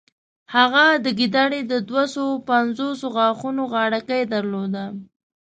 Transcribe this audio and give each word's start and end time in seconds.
هغه 0.55 0.83
د 1.05 1.07
ګیدړې 1.19 1.61
د 1.71 1.73
دوهسوو 1.89 2.43
پنځوسو 2.49 3.05
غاښونو 3.15 3.63
غاړکۍ 3.73 4.21
درلوده. 4.33 4.85